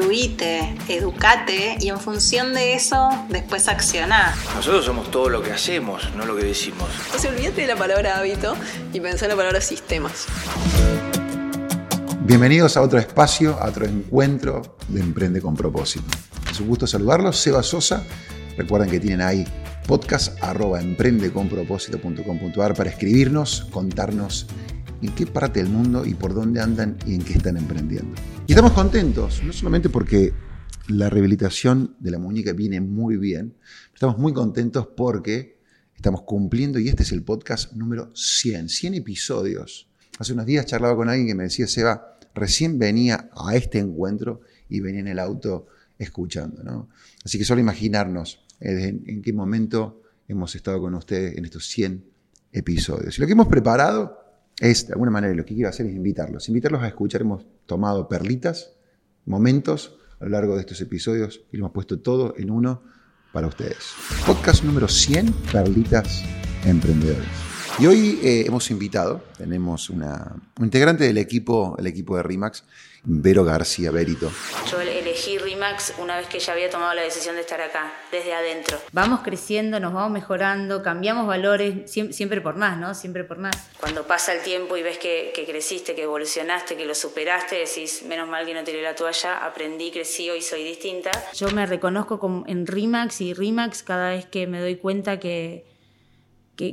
instruite, 0.00 0.74
educate 0.88 1.76
y 1.78 1.90
en 1.90 2.00
función 2.00 2.54
de 2.54 2.72
eso 2.74 3.10
después 3.28 3.68
accioná. 3.68 4.34
Nosotros 4.54 4.84
somos 4.84 5.10
todo 5.10 5.28
lo 5.28 5.42
que 5.42 5.52
hacemos, 5.52 6.10
no 6.16 6.24
lo 6.24 6.34
que 6.36 6.44
decimos. 6.44 6.88
Entonces 7.06 7.30
olvídate 7.30 7.60
de 7.62 7.66
la 7.66 7.76
palabra 7.76 8.16
hábito 8.18 8.56
y 8.92 9.00
pensá 9.00 9.26
en 9.26 9.30
la 9.30 9.36
palabra 9.36 9.60
sistemas. 9.60 10.26
Bienvenidos 12.20 12.78
a 12.78 12.82
otro 12.82 12.98
espacio, 12.98 13.58
a 13.60 13.68
otro 13.68 13.84
encuentro 13.84 14.78
de 14.88 15.00
Emprende 15.00 15.42
con 15.42 15.54
propósito. 15.54 16.06
Es 16.50 16.58
un 16.60 16.68
gusto 16.68 16.86
saludarlos, 16.86 17.36
Seba 17.36 17.62
Sosa. 17.62 18.02
Recuerden 18.56 18.88
que 18.90 19.00
tienen 19.00 19.20
ahí 19.20 19.44
podcast 19.86 20.42
arroba 20.42 20.80
emprendeconpropósito.com.ar 20.80 22.74
para 22.74 22.90
escribirnos, 22.90 23.66
contarnos 23.70 24.46
en 25.02 25.14
qué 25.14 25.26
parte 25.26 25.62
del 25.62 25.72
mundo 25.72 26.04
y 26.04 26.14
por 26.14 26.34
dónde 26.34 26.60
andan 26.60 26.96
y 27.06 27.14
en 27.14 27.22
qué 27.22 27.34
están 27.34 27.56
emprendiendo. 27.56 28.14
Y 28.46 28.52
estamos 28.52 28.72
contentos, 28.72 29.42
no 29.42 29.52
solamente 29.52 29.88
porque 29.88 30.32
la 30.88 31.08
rehabilitación 31.08 31.96
de 32.00 32.10
la 32.10 32.18
muñeca 32.18 32.52
viene 32.52 32.80
muy 32.80 33.16
bien, 33.16 33.54
estamos 33.94 34.18
muy 34.18 34.32
contentos 34.32 34.88
porque 34.96 35.58
estamos 35.94 36.22
cumpliendo 36.22 36.78
y 36.78 36.88
este 36.88 37.02
es 37.02 37.12
el 37.12 37.22
podcast 37.22 37.72
número 37.72 38.10
100, 38.14 38.68
100 38.68 38.94
episodios. 38.94 39.88
Hace 40.18 40.32
unos 40.32 40.46
días 40.46 40.66
charlaba 40.66 40.96
con 40.96 41.08
alguien 41.08 41.28
que 41.28 41.34
me 41.34 41.44
decía, 41.44 41.66
Seba, 41.66 42.18
recién 42.34 42.78
venía 42.78 43.30
a 43.36 43.54
este 43.54 43.78
encuentro 43.78 44.40
y 44.68 44.80
venía 44.80 45.00
en 45.00 45.08
el 45.08 45.18
auto 45.18 45.68
escuchando. 45.98 46.62
¿no? 46.62 46.88
Así 47.24 47.38
que 47.38 47.44
solo 47.44 47.60
imaginarnos 47.60 48.40
eh, 48.60 48.88
en, 48.88 49.04
en 49.06 49.22
qué 49.22 49.32
momento 49.32 50.02
hemos 50.28 50.54
estado 50.54 50.80
con 50.80 50.94
ustedes 50.94 51.36
en 51.36 51.44
estos 51.44 51.66
100 51.68 52.04
episodios. 52.52 53.18
Y 53.18 53.20
lo 53.20 53.26
que 53.26 53.32
hemos 53.32 53.48
preparado 53.48 54.19
es, 54.60 54.86
de 54.86 54.92
alguna 54.92 55.10
manera, 55.10 55.34
lo 55.34 55.44
que 55.44 55.54
quiero 55.54 55.70
hacer 55.70 55.86
es 55.86 55.94
invitarlos. 55.94 56.48
Invitarlos 56.48 56.82
a 56.82 56.88
escuchar. 56.88 57.22
Hemos 57.22 57.46
tomado 57.66 58.08
perlitas, 58.08 58.74
momentos 59.24 59.98
a 60.20 60.24
lo 60.24 60.30
largo 60.30 60.54
de 60.54 60.60
estos 60.60 60.80
episodios 60.80 61.40
y 61.50 61.56
lo 61.56 61.64
hemos 61.64 61.72
puesto 61.72 62.00
todo 62.00 62.34
en 62.36 62.50
uno 62.50 62.82
para 63.32 63.46
ustedes. 63.46 63.94
Podcast 64.26 64.62
número 64.62 64.86
100, 64.86 65.32
Perlitas 65.50 66.22
Emprendedores. 66.64 67.49
Y 67.80 67.86
hoy 67.86 68.20
eh, 68.22 68.44
hemos 68.46 68.70
invitado, 68.70 69.22
tenemos 69.38 69.88
una, 69.88 70.36
un 70.58 70.66
integrante 70.66 71.04
del 71.04 71.16
equipo, 71.16 71.76
el 71.78 71.86
equipo 71.86 72.14
de 72.14 72.22
RIMAX, 72.22 72.62
Vero 73.04 73.42
García 73.42 73.90
Berito. 73.90 74.30
Yo 74.70 74.82
elegí 74.82 75.38
RIMAX 75.38 75.94
una 75.96 76.18
vez 76.18 76.26
que 76.26 76.40
ya 76.40 76.52
había 76.52 76.68
tomado 76.68 76.92
la 76.92 77.00
decisión 77.00 77.36
de 77.36 77.40
estar 77.40 77.58
acá, 77.62 77.90
desde 78.12 78.34
adentro. 78.34 78.76
Vamos 78.92 79.20
creciendo, 79.20 79.80
nos 79.80 79.94
vamos 79.94 80.10
mejorando, 80.10 80.82
cambiamos 80.82 81.26
valores, 81.26 81.90
siempre, 81.90 82.42
por 82.42 82.56
más, 82.56 82.76
¿no? 82.76 82.94
Siempre 82.94 83.24
por 83.24 83.38
más. 83.38 83.56
Cuando 83.80 84.06
pasa 84.06 84.34
el 84.34 84.42
tiempo 84.42 84.76
y 84.76 84.82
ves 84.82 84.98
que, 84.98 85.32
que 85.34 85.46
creciste, 85.46 85.94
que 85.94 86.02
evolucionaste, 86.02 86.76
que 86.76 86.84
lo 86.84 86.94
superaste, 86.94 87.56
decís, 87.56 88.02
menos 88.06 88.28
mal 88.28 88.44
que 88.44 88.52
no 88.52 88.62
tiré 88.62 88.82
la 88.82 88.94
toalla, 88.94 89.38
aprendí, 89.46 89.90
crecí, 89.90 90.28
hoy 90.28 90.42
soy 90.42 90.64
distinta. 90.64 91.12
Yo 91.32 91.50
me 91.52 91.64
reconozco 91.64 92.20
como 92.20 92.44
en 92.46 92.66
RIMAX 92.66 93.22
y 93.22 93.32
RIMAX 93.32 93.82
cada 93.82 94.10
vez 94.10 94.26
que 94.26 94.46
me 94.46 94.60
doy 94.60 94.76
cuenta 94.76 95.18
que 95.18 95.69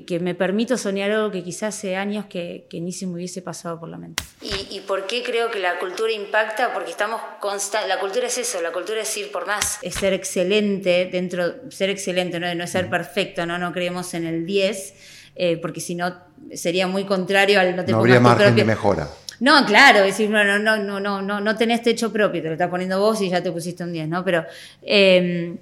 que, 0.06 0.20
me 0.20 0.36
permito 0.36 0.78
soñar 0.78 1.12
algo 1.12 1.32
que 1.32 1.44
quizás 1.44 1.76
hace 1.76 1.96
años 1.96 2.26
que, 2.26 2.68
ni 2.74 2.92
se 2.92 3.08
me 3.08 3.14
hubiese 3.14 3.42
pasado 3.42 3.80
por 3.80 3.90
la 3.90 3.98
mente. 3.98 4.24
¿Y, 4.42 4.76
¿Y, 4.76 4.82
por 4.82 5.08
qué 5.08 5.24
creo 5.24 5.50
que 5.50 5.60
la 5.60 5.80
cultura 5.80 6.12
impacta? 6.12 6.74
Porque 6.74 6.92
estamos 6.92 7.22
constantes, 7.40 7.88
la 7.88 8.00
cultura 8.00 8.28
es 8.28 8.38
eso, 8.38 8.62
la 8.62 8.72
cultura 8.72 9.02
es 9.02 9.18
ir 9.18 9.32
por 9.32 9.48
más. 9.48 9.80
Es 9.82 9.96
ser 9.96 10.14
excelente 10.14 11.10
dentro, 11.12 11.56
ser 11.70 11.90
excelente, 11.90 12.40
no, 12.40 12.54
no 12.54 12.64
es 12.64 12.70
ser 12.70 12.90
perfecto, 12.90 13.46
no, 13.46 13.58
no 13.58 13.72
creemos 13.72 14.14
en 14.14 14.26
el 14.26 14.46
10, 14.46 14.94
eh, 15.36 15.58
porque 15.58 15.80
si 15.80 15.96
no 15.96 16.14
sería 16.54 16.88
muy 16.88 17.06
contrario 17.06 17.60
al 17.60 17.76
no 17.76 17.86
te 17.86 17.92
No 17.92 18.00
habría 18.00 18.20
margen 18.20 18.56
de 18.56 18.66
mejora. 18.66 19.08
No, 19.40 19.66
claro, 19.66 20.02
decir, 20.02 20.30
no, 20.30 20.44
no, 20.44 20.58
no, 20.58 20.78
no, 20.78 21.00
no, 21.00 21.22
no, 21.22 21.40
no 21.40 21.56
tenés 21.56 21.84
techo 21.84 22.12
propio, 22.12 22.42
te 22.42 22.48
lo 22.48 22.54
estás 22.54 22.70
poniendo 22.70 23.00
vos 23.00 23.22
y 23.22 23.30
ya 23.30 23.42
te 23.42 23.52
pusiste 23.52 23.84
un 23.84 23.94
10, 23.94 24.08
¿no? 24.08 24.24
Pero 24.26 24.44
eh, 24.82 25.56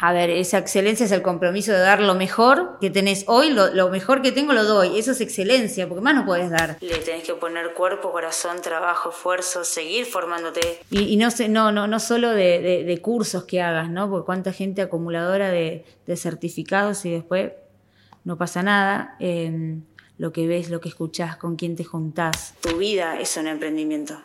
a 0.00 0.12
ver, 0.12 0.30
esa 0.30 0.58
excelencia 0.58 1.06
es 1.06 1.12
el 1.12 1.22
compromiso 1.22 1.72
de 1.72 1.80
dar 1.80 2.00
lo 2.00 2.14
mejor 2.14 2.78
que 2.80 2.88
tenés 2.88 3.24
hoy, 3.26 3.50
lo, 3.50 3.88
mejor 3.90 4.22
que 4.22 4.30
tengo 4.30 4.52
lo 4.52 4.62
doy. 4.64 4.96
Eso 4.96 5.10
es 5.10 5.20
excelencia, 5.20 5.88
porque 5.88 6.02
más 6.02 6.14
no 6.14 6.24
puedes 6.24 6.50
dar. 6.50 6.76
Le 6.80 6.98
tenés 6.98 7.24
que 7.24 7.34
poner 7.34 7.74
cuerpo, 7.74 8.12
corazón, 8.12 8.62
trabajo, 8.62 9.10
esfuerzo, 9.10 9.64
seguir 9.64 10.06
formándote. 10.06 10.60
Y, 10.90 11.16
no, 11.16 11.32
sé, 11.32 11.48
no, 11.48 11.72
no, 11.72 11.88
no 11.88 11.98
solo 11.98 12.30
de, 12.30 12.98
cursos 13.02 13.44
que 13.44 13.60
hagas, 13.60 13.90
¿no? 13.90 14.08
Porque 14.08 14.26
cuánta 14.26 14.52
gente 14.52 14.82
acumuladora 14.82 15.50
de, 15.50 15.84
certificados 16.16 17.04
y 17.04 17.10
después 17.10 17.52
no 18.22 18.38
pasa 18.38 18.62
nada. 18.62 19.16
Em, 19.18 19.82
lo 20.16 20.32
que 20.32 20.46
ves, 20.46 20.70
lo 20.70 20.80
que 20.80 20.88
escuchás, 20.88 21.36
con 21.36 21.56
quién 21.56 21.74
te 21.74 21.82
juntás. 21.82 22.54
Tu 22.60 22.76
vida 22.76 23.20
es 23.20 23.36
un 23.36 23.48
emprendimiento 23.48 24.22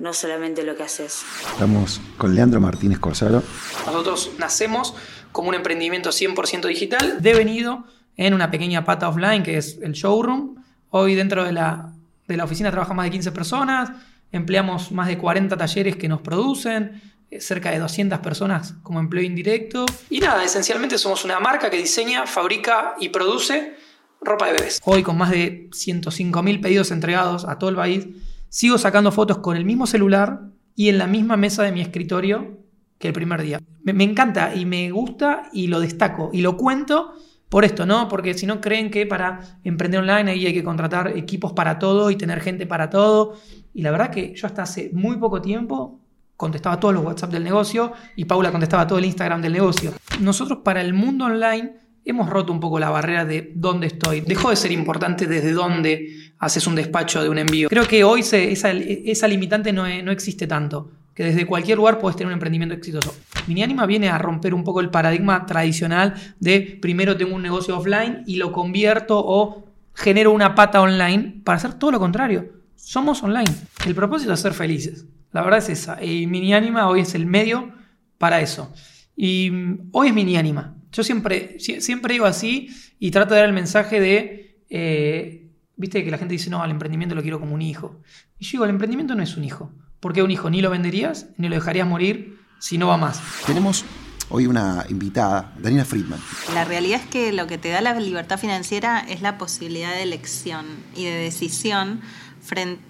no 0.00 0.14
solamente 0.14 0.64
lo 0.64 0.74
que 0.76 0.82
haces. 0.82 1.22
Estamos 1.52 2.00
con 2.16 2.34
Leandro 2.34 2.60
Martínez 2.60 2.98
Corsaro. 2.98 3.42
Nosotros 3.86 4.32
nacemos 4.38 4.94
como 5.30 5.50
un 5.50 5.54
emprendimiento 5.54 6.10
100% 6.10 6.66
digital, 6.66 7.18
devenido 7.20 7.84
en 8.16 8.34
una 8.34 8.50
pequeña 8.50 8.84
pata 8.84 9.08
offline 9.08 9.42
que 9.42 9.58
es 9.58 9.78
el 9.82 9.92
showroom. 9.92 10.56
Hoy 10.88 11.14
dentro 11.14 11.44
de 11.44 11.52
la, 11.52 11.92
de 12.26 12.36
la 12.36 12.44
oficina 12.44 12.70
trabajan 12.70 12.96
más 12.96 13.04
de 13.04 13.10
15 13.10 13.30
personas, 13.30 13.90
empleamos 14.32 14.90
más 14.90 15.06
de 15.06 15.18
40 15.18 15.56
talleres 15.56 15.96
que 15.96 16.08
nos 16.08 16.22
producen, 16.22 17.00
eh, 17.30 17.40
cerca 17.40 17.70
de 17.70 17.78
200 17.78 18.18
personas 18.20 18.74
como 18.82 19.00
empleo 19.00 19.22
indirecto. 19.22 19.84
Y 20.08 20.20
nada, 20.20 20.42
esencialmente 20.42 20.96
somos 20.96 21.24
una 21.26 21.38
marca 21.40 21.70
que 21.70 21.76
diseña, 21.76 22.26
fabrica 22.26 22.94
y 22.98 23.10
produce 23.10 23.74
ropa 24.22 24.46
de 24.46 24.52
bebés. 24.54 24.80
Hoy 24.84 25.02
con 25.02 25.18
más 25.18 25.30
de 25.30 25.68
105.000 25.70 26.62
pedidos 26.62 26.90
entregados 26.90 27.44
a 27.44 27.58
todo 27.58 27.70
el 27.70 27.76
país, 27.76 28.06
sigo 28.50 28.76
sacando 28.76 29.12
fotos 29.12 29.38
con 29.38 29.56
el 29.56 29.64
mismo 29.64 29.86
celular 29.86 30.42
y 30.74 30.88
en 30.90 30.98
la 30.98 31.06
misma 31.06 31.38
mesa 31.38 31.62
de 31.62 31.72
mi 31.72 31.80
escritorio 31.80 32.58
que 32.98 33.08
el 33.08 33.14
primer 33.14 33.40
día. 33.40 33.60
Me, 33.82 34.04
encanta 34.04 34.54
y 34.54 34.66
me 34.66 34.90
gusta 34.90 35.44
y 35.52 35.68
lo 35.68 35.80
destaco 35.80 36.28
y 36.32 36.42
lo 36.42 36.58
cuento 36.58 37.14
por 37.48 37.64
esto, 37.64 37.86
¿no? 37.86 38.08
Porque 38.08 38.34
si 38.34 38.46
no 38.46 38.60
creen 38.60 38.90
que 38.90 39.06
para 39.06 39.58
emprender 39.64 40.00
online 40.00 40.30
ahí 40.30 40.46
hay 40.46 40.52
que 40.52 40.62
contratar 40.62 41.16
equipos 41.16 41.52
para 41.52 41.78
todo 41.78 42.10
y 42.10 42.16
tener 42.16 42.40
gente 42.40 42.66
para 42.66 42.90
todo. 42.90 43.36
Y 43.72 43.82
la 43.82 43.90
verdad 43.90 44.10
que 44.10 44.34
yo 44.34 44.46
hasta 44.46 44.62
hace 44.62 44.90
muy 44.92 45.16
poco 45.16 45.40
tiempo 45.40 46.00
contestaba 46.36 46.78
todos 46.78 46.94
los 46.94 47.04
WhatsApp 47.04 47.30
del 47.30 47.44
negocio 47.44 47.92
y 48.16 48.24
Paula 48.24 48.50
contestaba 48.50 48.86
todo 48.86 48.98
el 48.98 49.04
Instagram 49.04 49.40
del 49.42 49.52
negocio. 49.52 49.92
Nosotros 50.20 50.60
para 50.64 50.80
el 50.80 50.92
mundo 50.92 51.24
online 51.24 51.74
hemos 52.04 52.28
roto 52.28 52.52
un 52.52 52.60
poco 52.60 52.78
la 52.78 52.90
barrera 52.90 53.24
de 53.24 53.52
dónde 53.54 53.86
estoy. 53.86 54.20
Dejó 54.22 54.50
de 54.50 54.56
ser 54.56 54.72
importante 54.72 55.26
desde 55.26 55.52
dónde 55.52 56.32
haces 56.38 56.66
un 56.66 56.74
despacho 56.74 57.22
de 57.22 57.28
un 57.28 57.38
envío. 57.38 57.68
Creo 57.68 57.86
que 57.86 58.04
hoy 58.04 58.20
esa, 58.20 59.28
limitante 59.28 59.72
no, 59.72 59.86
existe 59.86 60.46
tanto, 60.46 60.90
que 61.14 61.24
desde 61.24 61.46
cualquier 61.46 61.78
lugar 61.78 61.98
puedes 61.98 62.16
tener 62.16 62.28
un 62.28 62.34
emprendimiento 62.34 62.74
exitoso. 62.74 63.14
Mini 63.46 63.62
Anima 63.62 63.86
viene 63.86 64.08
a 64.08 64.18
romper 64.18 64.54
un 64.54 64.64
poco 64.64 64.80
el 64.80 64.90
paradigma 64.90 65.46
tradicional 65.46 66.14
de 66.38 66.78
primero 66.80 67.16
tengo 67.16 67.34
un 67.34 67.42
negocio 67.42 67.76
offline 67.76 68.22
y 68.26 68.36
lo 68.36 68.52
convierto 68.52 69.18
o 69.18 69.64
genero 69.94 70.32
una 70.32 70.54
pata 70.54 70.80
online 70.80 71.40
para 71.44 71.56
hacer 71.56 71.74
todo 71.74 71.90
lo 71.90 71.98
contrario. 71.98 72.52
Somos 72.76 73.22
online. 73.22 73.52
El 73.86 73.94
propósito 73.94 74.32
es 74.32 74.40
ser 74.40 74.54
felices. 74.54 75.04
La 75.32 75.42
verdad 75.42 75.58
es 75.58 75.68
esa. 75.68 76.02
Y 76.02 76.26
Mini 76.26 76.54
Anima 76.54 76.88
hoy 76.88 77.00
es 77.00 77.14
el 77.14 77.26
medio 77.26 77.70
para 78.18 78.40
eso. 78.40 78.72
Y 79.16 79.50
mm, 79.50 79.90
hoy 79.92 80.08
es 80.08 80.14
Mini 80.14 80.36
Anima 80.36 80.79
yo 80.92 81.04
siempre, 81.04 81.58
siempre 81.58 82.14
digo 82.14 82.26
así 82.26 82.70
y 82.98 83.10
trato 83.10 83.34
de 83.34 83.40
dar 83.40 83.48
el 83.48 83.54
mensaje 83.54 84.00
de, 84.00 84.64
eh, 84.70 85.50
viste 85.76 86.04
que 86.04 86.10
la 86.10 86.18
gente 86.18 86.32
dice, 86.32 86.50
no, 86.50 86.62
al 86.62 86.70
emprendimiento 86.70 87.14
lo 87.14 87.22
quiero 87.22 87.40
como 87.40 87.54
un 87.54 87.62
hijo. 87.62 88.00
Y 88.38 88.44
yo 88.44 88.50
digo, 88.52 88.64
el 88.64 88.70
emprendimiento 88.70 89.14
no 89.14 89.22
es 89.22 89.36
un 89.36 89.44
hijo. 89.44 89.72
Porque 90.00 90.22
un 90.22 90.30
hijo 90.30 90.48
ni 90.48 90.62
lo 90.62 90.70
venderías 90.70 91.28
ni 91.36 91.48
lo 91.48 91.54
dejarías 91.54 91.86
morir 91.86 92.38
si 92.58 92.78
no 92.78 92.88
va 92.88 92.96
más. 92.96 93.20
Tenemos 93.46 93.84
hoy 94.30 94.46
una 94.46 94.86
invitada, 94.88 95.52
Daniela 95.58 95.84
Friedman. 95.84 96.20
La 96.54 96.64
realidad 96.64 97.00
es 97.02 97.06
que 97.06 97.32
lo 97.32 97.46
que 97.46 97.58
te 97.58 97.68
da 97.68 97.80
la 97.80 97.98
libertad 98.00 98.38
financiera 98.38 99.00
es 99.08 99.20
la 99.20 99.36
posibilidad 99.38 99.92
de 99.92 100.02
elección 100.02 100.66
y 100.96 101.04
de 101.04 101.12
decisión 101.12 102.00
frente 102.40 102.89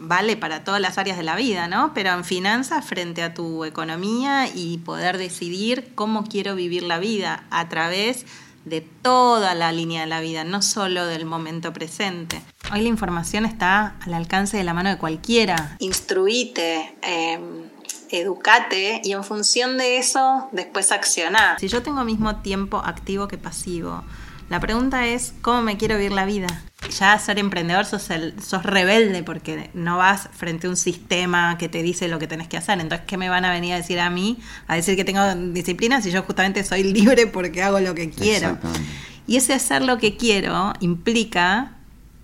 vale 0.00 0.36
para 0.36 0.64
todas 0.64 0.80
las 0.80 0.98
áreas 0.98 1.16
de 1.16 1.22
la 1.22 1.36
vida, 1.36 1.68
¿no? 1.68 1.92
Pero 1.94 2.10
en 2.10 2.24
finanzas 2.24 2.84
frente 2.84 3.22
a 3.22 3.34
tu 3.34 3.64
economía 3.64 4.48
y 4.52 4.78
poder 4.78 5.18
decidir 5.18 5.92
cómo 5.94 6.24
quiero 6.24 6.56
vivir 6.56 6.82
la 6.82 6.98
vida 6.98 7.44
a 7.50 7.68
través 7.68 8.26
de 8.64 8.80
toda 8.80 9.54
la 9.54 9.72
línea 9.72 10.02
de 10.02 10.06
la 10.06 10.20
vida, 10.20 10.44
no 10.44 10.62
solo 10.62 11.06
del 11.06 11.24
momento 11.24 11.72
presente. 11.72 12.42
Hoy 12.72 12.82
la 12.82 12.88
información 12.88 13.46
está 13.46 13.96
al 14.00 14.14
alcance 14.14 14.56
de 14.56 14.64
la 14.64 14.74
mano 14.74 14.90
de 14.90 14.98
cualquiera. 14.98 15.76
Instruite, 15.78 16.94
em, 17.02 17.64
educate 18.10 19.00
y 19.04 19.12
en 19.12 19.24
función 19.24 19.78
de 19.78 19.98
eso 19.98 20.48
después 20.52 20.92
accionar. 20.92 21.58
Si 21.58 21.68
yo 21.68 21.82
tengo 21.82 22.04
mismo 22.04 22.36
tiempo 22.36 22.78
activo 22.78 23.28
que 23.28 23.38
pasivo, 23.38 24.02
la 24.48 24.60
pregunta 24.60 25.06
es, 25.06 25.32
¿cómo 25.42 25.62
me 25.62 25.76
quiero 25.76 25.96
vivir 25.96 26.12
la 26.12 26.24
vida? 26.24 26.48
Ya 26.98 27.18
ser 27.18 27.38
emprendedor 27.38 27.84
sos, 27.84 28.10
el, 28.10 28.34
sos 28.42 28.62
rebelde 28.62 29.22
porque 29.22 29.70
no 29.74 29.98
vas 29.98 30.28
frente 30.32 30.66
a 30.66 30.70
un 30.70 30.76
sistema 30.76 31.58
que 31.58 31.68
te 31.68 31.82
dice 31.82 32.08
lo 32.08 32.18
que 32.18 32.26
tenés 32.26 32.48
que 32.48 32.56
hacer. 32.56 32.80
Entonces, 32.80 33.06
¿qué 33.06 33.16
me 33.16 33.28
van 33.28 33.44
a 33.44 33.52
venir 33.52 33.74
a 33.74 33.76
decir 33.76 34.00
a 34.00 34.10
mí? 34.10 34.38
A 34.66 34.76
decir 34.76 34.96
que 34.96 35.04
tengo 35.04 35.22
disciplina 35.52 36.00
si 36.00 36.10
yo 36.10 36.22
justamente 36.22 36.64
soy 36.64 36.82
libre 36.84 37.26
porque 37.26 37.62
hago 37.62 37.80
lo 37.80 37.94
que 37.94 38.10
quiero. 38.10 38.58
Y 39.26 39.36
ese 39.36 39.52
hacer 39.52 39.82
lo 39.82 39.98
que 39.98 40.16
quiero 40.16 40.72
implica 40.80 41.72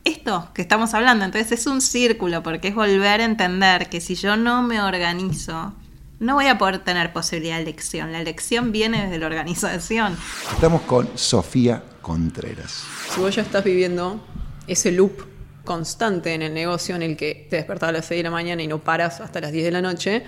esto 0.05 0.49
que 0.55 0.63
estamos 0.63 0.95
hablando. 0.95 1.25
Entonces 1.25 1.61
es 1.61 1.67
un 1.67 1.81
círculo 1.81 2.43
porque 2.43 2.69
es 2.69 2.75
volver 2.75 3.21
a 3.21 3.25
entender 3.25 3.89
que 3.89 4.01
si 4.01 4.15
yo 4.15 4.37
no 4.37 4.63
me 4.63 4.81
organizo, 4.81 5.73
no 6.19 6.35
voy 6.35 6.47
a 6.47 6.57
poder 6.57 6.79
tener 6.79 7.13
posibilidad 7.13 7.57
de 7.57 7.63
elección. 7.63 8.13
La 8.13 8.21
elección 8.21 8.73
viene 8.73 9.03
desde 9.05 9.19
la 9.19 9.27
organización. 9.27 10.17
Estamos 10.53 10.83
con 10.83 11.09
Sofía 11.15 11.83
Contreras. 12.01 12.85
Si 13.13 13.21
vos 13.21 13.35
ya 13.35 13.43
estás 13.43 13.65
viviendo 13.65 14.21
ese 14.67 14.93
loop 14.93 15.23
constante 15.65 16.33
en 16.33 16.43
el 16.43 16.55
negocio 16.55 16.97
en 16.97 17.03
el 17.03 17.17
que 17.17 17.47
te 17.51 17.57
despertás 17.57 17.91
a 17.91 17.93
las 17.93 18.07
6 18.07 18.21
de 18.21 18.23
la 18.23 18.31
mañana 18.31 18.63
y 18.63 18.67
no 18.67 18.83
paras 18.83 19.21
hasta 19.21 19.41
las 19.41 19.53
10 19.53 19.65
de 19.65 19.71
la 19.71 19.83
noche, 19.83 20.23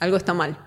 algo 0.00 0.16
está 0.16 0.34
mal. 0.34 0.58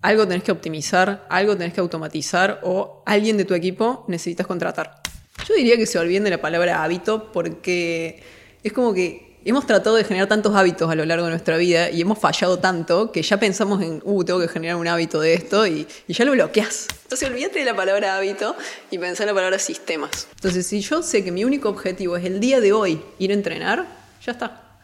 Algo 0.00 0.26
tenés 0.26 0.42
que 0.42 0.50
optimizar, 0.50 1.26
algo 1.30 1.56
tenés 1.56 1.74
que 1.74 1.80
automatizar 1.80 2.60
o 2.64 3.02
alguien 3.06 3.36
de 3.36 3.44
tu 3.44 3.54
equipo 3.54 4.04
necesitas 4.08 4.46
contratar. 4.46 5.00
Yo 5.46 5.54
diría 5.54 5.76
que 5.76 5.86
se 5.86 5.98
olviden 5.98 6.24
de 6.24 6.30
la 6.30 6.40
palabra 6.40 6.82
hábito 6.82 7.30
porque 7.32 8.22
es 8.62 8.72
como 8.72 8.92
que 8.94 9.31
hemos 9.44 9.66
tratado 9.66 9.96
de 9.96 10.04
generar 10.04 10.28
tantos 10.28 10.54
hábitos 10.54 10.90
a 10.90 10.94
lo 10.94 11.04
largo 11.04 11.24
de 11.24 11.30
nuestra 11.30 11.56
vida 11.56 11.90
y 11.90 12.00
hemos 12.00 12.18
fallado 12.18 12.58
tanto 12.58 13.12
que 13.12 13.22
ya 13.22 13.38
pensamos 13.38 13.82
en, 13.82 14.00
uh, 14.04 14.24
tengo 14.24 14.40
que 14.40 14.48
generar 14.48 14.76
un 14.76 14.86
hábito 14.86 15.20
de 15.20 15.34
esto 15.34 15.66
y, 15.66 15.86
ya 16.08 16.24
lo 16.24 16.32
bloqueas. 16.32 16.86
Entonces 17.04 17.28
olvídate 17.28 17.58
de 17.58 17.64
la 17.64 17.74
palabra 17.74 18.16
hábito 18.16 18.54
y 18.90 18.98
pensá 18.98 19.22
en 19.24 19.28
la 19.28 19.34
palabra 19.34 19.58
sistemas. 19.58 20.28
Entonces 20.34 20.66
si 20.66 20.80
yo 20.80 21.02
sé 21.02 21.24
que 21.24 21.32
mi 21.32 21.44
único 21.44 21.68
objetivo 21.68 22.16
es 22.16 22.24
el 22.24 22.40
día 22.40 22.60
de 22.60 22.72
hoy 22.72 23.02
ir 23.18 23.30
a 23.30 23.34
entrenar, 23.34 23.86
ya 24.24 24.32
está. 24.32 24.78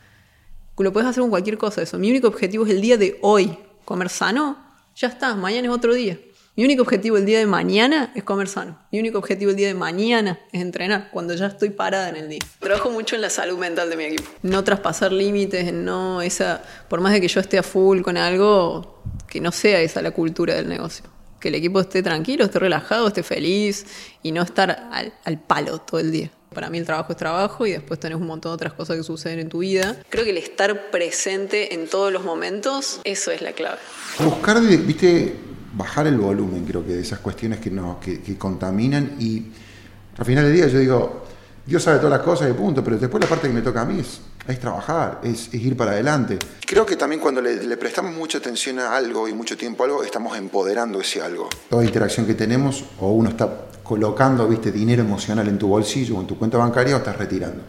Lo 0.78 0.92
puedes 0.92 1.08
hacer 1.08 1.20
con 1.20 1.30
cualquier 1.30 1.58
cosa 1.58 1.82
eso. 1.82 1.98
Mi 1.98 2.10
único 2.10 2.28
objetivo 2.28 2.64
es 2.64 2.70
el 2.70 2.80
día 2.80 2.96
de 2.96 3.18
hoy 3.22 3.58
comer 3.84 4.08
sano, 4.08 4.56
ya 4.94 5.08
está, 5.08 5.34
mañana 5.34 5.68
es 5.68 5.74
otro 5.74 5.94
día. 5.94 6.18
Mi 6.58 6.64
único 6.64 6.82
objetivo 6.82 7.16
el 7.16 7.24
día 7.24 7.38
de 7.38 7.46
mañana 7.46 8.10
es 8.16 8.24
comer 8.24 8.48
sano. 8.48 8.76
Mi 8.90 8.98
único 8.98 9.18
objetivo 9.18 9.52
el 9.52 9.56
día 9.56 9.68
de 9.68 9.74
mañana 9.74 10.40
es 10.50 10.60
entrenar, 10.60 11.08
cuando 11.12 11.32
ya 11.34 11.46
estoy 11.46 11.70
parada 11.70 12.08
en 12.08 12.16
el 12.16 12.28
día. 12.28 12.40
Trabajo 12.58 12.90
mucho 12.90 13.14
en 13.14 13.22
la 13.22 13.30
salud 13.30 13.56
mental 13.58 13.88
de 13.88 13.96
mi 13.96 14.02
equipo. 14.02 14.28
No 14.42 14.64
traspasar 14.64 15.12
límites, 15.12 15.72
no 15.72 16.20
esa. 16.20 16.60
Por 16.88 17.00
más 17.00 17.12
de 17.12 17.20
que 17.20 17.28
yo 17.28 17.38
esté 17.38 17.58
a 17.58 17.62
full 17.62 18.00
con 18.00 18.16
algo, 18.16 19.04
que 19.28 19.40
no 19.40 19.52
sea 19.52 19.80
esa 19.82 20.02
la 20.02 20.10
cultura 20.10 20.56
del 20.56 20.68
negocio. 20.68 21.04
Que 21.38 21.46
el 21.46 21.54
equipo 21.54 21.78
esté 21.78 22.02
tranquilo, 22.02 22.46
esté 22.46 22.58
relajado, 22.58 23.06
esté 23.06 23.22
feliz 23.22 23.86
y 24.24 24.32
no 24.32 24.42
estar 24.42 24.88
al, 24.90 25.12
al 25.22 25.38
palo 25.38 25.78
todo 25.78 26.00
el 26.00 26.10
día. 26.10 26.32
Para 26.52 26.70
mí 26.70 26.78
el 26.78 26.86
trabajo 26.86 27.12
es 27.12 27.18
trabajo 27.18 27.66
y 27.66 27.70
después 27.70 28.00
tenés 28.00 28.18
un 28.18 28.26
montón 28.26 28.50
de 28.50 28.54
otras 28.54 28.72
cosas 28.72 28.96
que 28.96 29.04
suceden 29.04 29.38
en 29.38 29.48
tu 29.48 29.58
vida. 29.58 29.96
Creo 30.08 30.24
que 30.24 30.30
el 30.30 30.38
estar 30.38 30.90
presente 30.90 31.74
en 31.74 31.86
todos 31.86 32.12
los 32.12 32.24
momentos, 32.24 33.00
eso 33.04 33.30
es 33.30 33.42
la 33.42 33.52
clave. 33.52 33.78
Buscar, 34.18 34.60
viste, 34.60 35.36
bajar 35.78 36.08
el 36.08 36.18
volumen, 36.18 36.64
creo 36.64 36.84
que 36.84 36.92
de 36.94 37.00
esas 37.00 37.20
cuestiones 37.20 37.60
que, 37.60 37.70
nos, 37.70 37.98
que, 37.98 38.36
contaminan 38.36 39.12
y 39.20 39.46
al 40.18 40.24
final 40.26 40.44
del 40.44 40.52
día 40.52 40.66
yo 40.66 40.80
digo, 40.80 41.24
Dios 41.64 41.82
sabe 41.82 41.98
todas 41.98 42.18
las 42.18 42.22
cosas 42.22 42.50
y 42.50 42.52
punto, 42.52 42.82
pero 42.82 42.98
después 42.98 43.22
la 43.22 43.28
parte 43.28 43.46
que 43.46 43.54
me 43.54 43.62
toca 43.62 43.82
a 43.82 43.84
mí 43.84 44.00
es, 44.00 44.20
es 44.48 44.58
trabajar, 44.58 45.20
es, 45.22 45.54
ir 45.54 45.76
para 45.76 45.92
adelante. 45.92 46.38
Creo 46.66 46.84
que 46.84 46.96
también 46.96 47.20
cuando 47.20 47.40
le, 47.40 47.76
prestamos 47.76 48.12
mucha 48.12 48.38
atención 48.38 48.80
a 48.80 48.96
algo 48.96 49.28
y 49.28 49.32
mucho 49.32 49.56
tiempo 49.56 49.84
a 49.84 49.86
algo, 49.86 50.02
estamos 50.02 50.36
empoderando 50.36 51.00
ese 51.00 51.22
algo. 51.22 51.48
Toda 51.70 51.84
interacción 51.84 52.26
que 52.26 52.34
tenemos, 52.34 52.84
o 52.98 53.12
uno 53.12 53.30
está 53.30 53.48
colocando, 53.84 54.48
viste, 54.48 54.72
dinero 54.72 55.02
emocional 55.02 55.46
en 55.46 55.58
tu 55.58 55.68
bolsillo 55.68 56.16
o 56.16 56.20
en 56.20 56.26
tu 56.26 56.36
cuenta 56.36 56.58
bancaria 56.58 56.96
o 56.96 56.98
estás 56.98 57.16
retirando. 57.16 57.62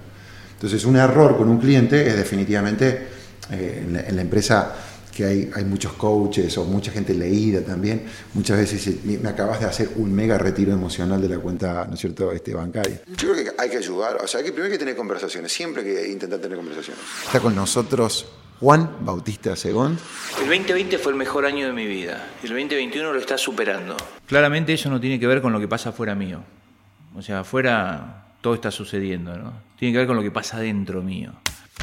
Entonces 0.53 0.83
un 0.83 0.95
error 0.95 1.38
con 1.38 1.47
un 1.47 1.59
cliente 1.59 2.07
es 2.07 2.17
definitivamente 2.17 3.07
eh, 3.51 4.03
en 4.07 4.15
la 4.15 4.21
empresa 4.21 4.73
que 5.19 5.25
hay, 5.25 5.51
hay, 5.54 5.66
muchos 5.66 5.92
coaches 5.94 6.57
o 6.57 6.63
mucha 6.63 6.94
gente 6.94 7.13
leída 7.13 7.62
también, 7.62 8.06
muchas 8.33 8.57
veces 8.57 9.04
me 9.04 9.27
acabas 9.27 9.60
de 9.60 9.66
hacer 9.66 9.89
un 9.98 10.13
mega 10.13 10.38
retiro 10.38 10.71
emocional 10.71 11.21
de 11.21 11.27
la 11.27 11.38
cuenta, 11.39 11.86
¿no 11.86 11.95
es 11.95 12.00
cierto?, 12.00 12.31
este, 12.31 12.54
bancaria. 12.54 13.01
Yo 13.18 13.33
creo 13.33 13.36
que 13.36 13.51
hay 13.57 13.69
que 13.69 13.77
ayudar, 13.77 14.16
o 14.24 14.27
sea, 14.27 14.39
hay 14.39 14.45
que, 14.45 14.54
primero 14.54 14.68
hay 14.68 14.71
que 14.71 14.80
tener 14.80 14.95
conversaciones, 14.95 15.51
siempre 15.51 15.83
hay 15.83 15.94
que 15.94 16.12
intentar 16.13 16.39
tener 16.39 16.56
conversaciones. 16.56 17.04
Está 17.25 17.42
con 17.42 17.54
nosotros 17.54 18.27
Juan 18.62 18.95
Bautista 19.01 19.57
Segón. 19.57 20.00
El 20.42 20.48
2020 20.48 20.98
fue 20.98 21.12
el 21.12 21.18
mejor 21.18 21.45
año 21.45 21.68
de 21.68 21.74
mi 21.74 21.86
vida, 21.86 22.25
el 22.42 22.50
2021 22.51 23.12
lo 23.12 23.19
está 23.19 23.38
superando. 23.38 23.98
Claramente 24.25 24.71
eso 24.71 24.89
no 24.89 25.01
tiene 25.01 25.19
que 25.19 25.27
ver 25.27 25.42
con 25.42 25.51
lo 25.51 25.60
que 25.60 25.68
pasa 25.68 25.92
fuera 25.92 26.16
mío, 26.16 26.45
o 27.13 27.21
sea, 27.21 27.42
afuera 27.42 28.36
todo 28.39 28.54
está 28.54 28.71
sucediendo, 28.71 29.38
¿no? 29.38 29.51
Tiene 29.77 29.92
que 29.92 29.98
ver 29.98 30.07
con 30.07 30.16
lo 30.16 30.24
que 30.24 30.31
pasa 30.31 30.62
dentro 30.62 31.01
mío. 31.01 31.33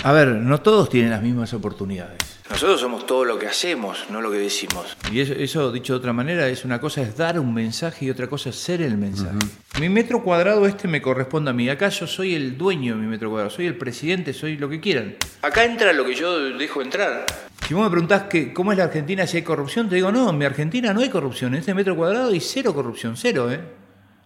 A 0.06 0.12
ver, 0.12 0.28
no 0.28 0.60
todos 0.60 0.88
tienen 0.88 1.10
las 1.10 1.20
mismas 1.20 1.52
oportunidades. 1.52 2.18
Nosotros 2.48 2.80
somos 2.80 3.08
todo 3.08 3.24
lo 3.24 3.40
que 3.40 3.48
hacemos, 3.48 4.06
no 4.08 4.20
lo 4.20 4.30
que 4.30 4.38
decimos. 4.38 4.96
Y 5.10 5.18
eso, 5.18 5.72
dicho 5.72 5.94
de 5.94 5.98
otra 5.98 6.12
manera, 6.12 6.46
es 6.46 6.64
una 6.64 6.80
cosa 6.80 7.02
es 7.02 7.16
dar 7.16 7.40
un 7.40 7.52
mensaje 7.52 8.04
y 8.04 8.10
otra 8.10 8.28
cosa 8.28 8.50
es 8.50 8.54
ser 8.54 8.82
el 8.82 8.96
mensaje. 8.96 9.36
Mi 9.80 9.88
metro 9.88 10.22
cuadrado 10.22 10.64
este 10.64 10.86
me 10.86 11.02
corresponde 11.02 11.50
a 11.50 11.54
mí. 11.54 11.68
Acá 11.68 11.88
yo 11.88 12.06
soy 12.06 12.36
el 12.36 12.56
dueño 12.56 12.94
de 12.94 13.00
mi 13.00 13.08
metro 13.08 13.30
cuadrado, 13.30 13.50
soy 13.50 13.66
el 13.66 13.76
presidente, 13.76 14.32
soy 14.32 14.56
lo 14.56 14.68
que 14.68 14.78
quieran. 14.78 15.16
Acá 15.42 15.64
entra 15.64 15.92
lo 15.92 16.04
que 16.04 16.14
yo 16.14 16.38
dejo 16.56 16.82
entrar. 16.82 17.26
Si 17.66 17.74
vos 17.74 17.82
me 17.82 17.90
preguntás 17.90 18.28
que, 18.28 18.52
cómo 18.52 18.70
es 18.70 18.78
la 18.78 18.84
Argentina 18.84 19.26
si 19.26 19.38
hay 19.38 19.42
corrupción, 19.42 19.88
te 19.88 19.96
digo, 19.96 20.12
no, 20.12 20.30
en 20.30 20.38
mi 20.38 20.44
Argentina 20.44 20.94
no 20.94 21.00
hay 21.00 21.08
corrupción. 21.10 21.54
En 21.54 21.58
este 21.58 21.74
metro 21.74 21.96
cuadrado 21.96 22.30
hay 22.30 22.38
cero 22.38 22.72
corrupción, 22.72 23.16
cero, 23.16 23.50
¿eh? 23.50 23.58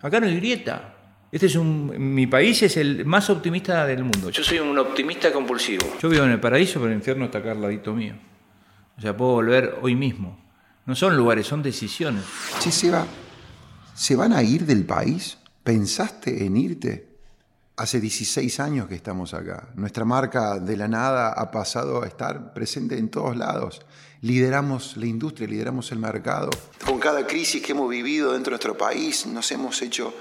Acá 0.03 0.21
no 0.21 0.27
hay 0.27 0.37
grieta. 0.37 1.00
Este 1.33 1.47
es 1.47 1.55
un, 1.55 1.93
mi 2.13 2.27
país 2.27 2.61
es 2.63 2.77
el 2.77 3.05
más 3.07 3.31
optimista 3.31 3.87
del 3.87 4.03
mundo. 4.03 4.31
Yo 4.31 4.43
soy 4.43 4.59
un 4.59 4.77
optimista 4.79 5.33
compulsivo. 5.33 5.87
Yo 6.03 6.09
vivo 6.09 6.25
en 6.25 6.33
el 6.33 6.41
paraíso, 6.41 6.81
pero 6.81 6.91
el 6.91 6.99
infierno 6.99 7.27
está 7.27 7.39
acá 7.39 7.53
al 7.53 7.63
ladito 7.63 7.95
mío. 7.95 8.15
O 8.99 9.01
sea, 9.01 9.17
puedo 9.17 9.33
volver 9.33 9.79
hoy 9.81 9.95
mismo. 9.95 10.39
No 10.87 10.97
son 10.97 11.17
lugares, 11.17 11.47
son 11.47 11.63
decisiones. 11.63 12.25
Sí, 12.59 12.73
se 12.73 12.91
va. 12.91 13.07
¿Se 13.95 14.17
van 14.17 14.33
a 14.33 14.43
ir 14.43 14.67
del 14.67 14.85
país? 14.85 15.39
¿Pensaste 15.63 16.45
en 16.45 16.57
irte? 16.57 17.09
Hace 17.77 18.01
16 18.01 18.59
años 18.59 18.89
que 18.89 18.97
estamos 18.97 19.33
acá. 19.33 19.69
Nuestra 19.77 20.05
marca 20.05 20.59
de 20.59 20.77
la 20.77 20.89
nada 20.89 21.33
ha 21.33 21.51
pasado 21.53 22.03
a 22.03 22.09
estar 22.09 22.53
presente 22.53 22.99
en 22.99 23.09
todos 23.09 23.37
lados. 23.37 23.83
Lideramos 24.23 24.97
la 24.97 25.07
industria, 25.07 25.47
lideramos 25.47 25.93
el 25.93 25.99
mercado. 25.99 26.51
Con 26.85 26.99
cada 26.99 27.25
crisis 27.27 27.63
que 27.63 27.73
hemos 27.73 27.89
vivido 27.89 28.33
dentro 28.33 28.51
de 28.51 28.55
nuestro 28.57 28.77
país, 28.77 29.27
nos 29.27 29.51
hemos 29.53 29.81
hecho 29.81 30.13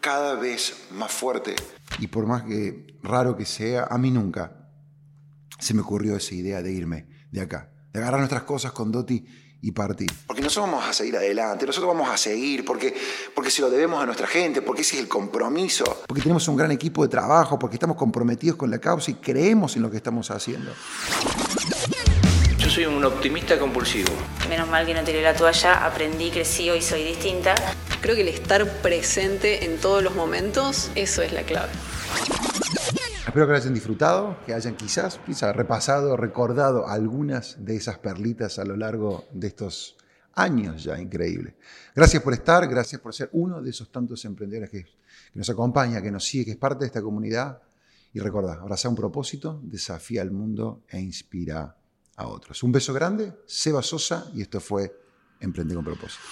cada 0.00 0.34
vez 0.34 0.86
más 0.92 1.12
fuerte. 1.12 1.56
Y 1.98 2.06
por 2.06 2.26
más 2.26 2.42
que 2.42 2.98
raro 3.02 3.36
que 3.36 3.44
sea, 3.44 3.86
a 3.90 3.98
mí 3.98 4.10
nunca 4.10 4.70
se 5.58 5.74
me 5.74 5.80
ocurrió 5.80 6.16
esa 6.16 6.34
idea 6.34 6.62
de 6.62 6.72
irme 6.72 7.08
de 7.30 7.40
acá, 7.40 7.70
de 7.92 8.00
agarrar 8.00 8.20
nuestras 8.20 8.42
cosas 8.42 8.72
con 8.72 8.92
Doti 8.92 9.24
y 9.60 9.72
partir. 9.72 10.10
Porque 10.26 10.42
nosotros 10.42 10.70
vamos 10.70 10.88
a 10.88 10.92
seguir 10.92 11.16
adelante, 11.16 11.66
nosotros 11.66 11.92
vamos 11.92 12.08
a 12.08 12.16
seguir, 12.16 12.64
porque, 12.64 12.94
porque 13.34 13.50
se 13.50 13.60
lo 13.60 13.70
debemos 13.70 14.00
a 14.00 14.06
nuestra 14.06 14.26
gente, 14.26 14.62
porque 14.62 14.82
ese 14.82 14.96
es 14.96 15.02
el 15.02 15.08
compromiso, 15.08 15.84
porque 16.06 16.22
tenemos 16.22 16.46
un 16.48 16.56
gran 16.56 16.70
equipo 16.70 17.02
de 17.02 17.08
trabajo, 17.08 17.58
porque 17.58 17.76
estamos 17.76 17.96
comprometidos 17.96 18.56
con 18.56 18.70
la 18.70 18.78
causa 18.78 19.10
y 19.10 19.14
creemos 19.14 19.76
en 19.76 19.82
lo 19.82 19.90
que 19.90 19.96
estamos 19.96 20.30
haciendo. 20.30 20.72
Soy 22.78 22.86
un 22.86 23.04
optimista 23.04 23.58
compulsivo. 23.58 24.12
Menos 24.48 24.68
mal 24.68 24.86
que 24.86 24.94
no 24.94 25.02
tiré 25.02 25.20
la 25.20 25.34
toalla, 25.34 25.84
aprendí, 25.84 26.30
crecí 26.30 26.70
y 26.70 26.80
soy 26.80 27.02
distinta. 27.02 27.56
Creo 28.00 28.14
que 28.14 28.20
el 28.20 28.28
estar 28.28 28.64
presente 28.82 29.64
en 29.64 29.80
todos 29.80 30.00
los 30.00 30.14
momentos, 30.14 30.88
eso 30.94 31.20
es 31.22 31.32
la 31.32 31.42
clave. 31.42 31.72
Espero 33.26 33.46
que 33.46 33.50
lo 33.50 33.56
hayan 33.56 33.74
disfrutado, 33.74 34.36
que 34.46 34.54
hayan 34.54 34.76
quizás, 34.76 35.18
quizás 35.26 35.56
repasado, 35.56 36.16
recordado 36.16 36.86
algunas 36.86 37.56
de 37.64 37.74
esas 37.74 37.98
perlitas 37.98 38.60
a 38.60 38.64
lo 38.64 38.76
largo 38.76 39.24
de 39.32 39.48
estos 39.48 39.96
años 40.34 40.84
ya 40.84 41.00
increíbles. 41.00 41.54
Gracias 41.96 42.22
por 42.22 42.32
estar, 42.32 42.68
gracias 42.68 43.00
por 43.00 43.12
ser 43.12 43.28
uno 43.32 43.60
de 43.60 43.70
esos 43.70 43.90
tantos 43.90 44.24
emprendedores 44.24 44.70
que, 44.70 44.86
nos 45.34 45.50
acompaña, 45.50 46.00
que 46.00 46.12
nos 46.12 46.24
sigue, 46.24 46.44
que 46.44 46.50
es 46.52 46.56
parte 46.56 46.84
de 46.84 46.86
esta 46.86 47.02
comunidad. 47.02 47.60
Y 48.12 48.20
recuerda, 48.20 48.52
abraza 48.52 48.88
un 48.88 48.94
propósito, 48.94 49.60
desafía 49.64 50.22
al 50.22 50.30
mundo 50.30 50.84
e 50.88 51.00
inspira 51.00 51.74
a 52.18 52.26
otros. 52.26 52.62
Un 52.62 52.72
beso 52.72 52.92
grande, 52.92 53.32
Seba 53.46 53.82
Sosa, 53.82 54.30
y 54.34 54.42
esto 54.42 54.60
fue 54.60 54.92
Emprende 55.40 55.74
con 55.74 55.84
propósito. 55.84 56.24